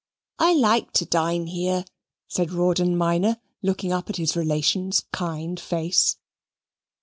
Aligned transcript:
"I 0.39 0.55
like 0.55 0.93
to 0.93 1.05
dine 1.05 1.45
here," 1.45 1.85
said 2.27 2.51
Rawdon 2.51 2.97
Minor, 2.97 3.39
looking 3.61 3.93
up 3.93 4.09
at 4.09 4.15
his 4.15 4.35
relation's 4.35 5.01
kind 5.13 5.59
face. 5.59 6.17